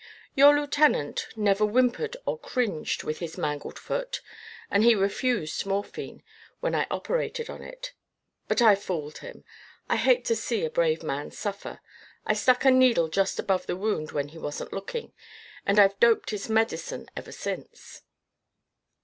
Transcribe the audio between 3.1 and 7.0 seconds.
his mangled foot and he refused morphine when I